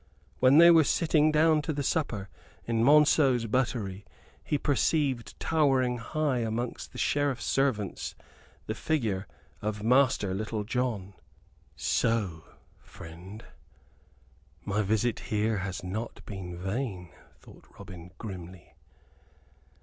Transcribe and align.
When 0.39 0.57
they 0.57 0.71
were 0.71 0.83
sitting 0.83 1.31
down 1.31 1.61
to 1.61 1.71
the 1.71 1.83
supper 1.83 2.27
in 2.65 2.83
Monceux's 2.83 3.45
buttery 3.45 4.03
he 4.43 4.57
perceived 4.57 5.39
towering 5.39 5.99
high 5.99 6.39
amongst 6.39 6.91
the 6.91 6.97
Sheriff's 6.97 7.45
servants 7.45 8.15
the 8.65 8.73
figure 8.73 9.27
of 9.61 9.83
Master 9.83 10.33
Little 10.33 10.63
John. 10.63 11.13
"So, 11.75 12.45
friend, 12.79 13.45
my 14.65 14.81
visit 14.81 15.19
here 15.19 15.57
has 15.59 15.83
not 15.83 16.25
been 16.25 16.57
vain," 16.57 17.11
thought 17.39 17.67
Robin, 17.77 18.09
grimly. 18.17 18.73